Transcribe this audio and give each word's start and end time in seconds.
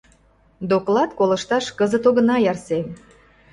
Доклад 0.71 1.09
колышташ 1.17 1.65
кызыт 1.77 2.03
огына 2.09 2.35
ярсе! 2.51 2.79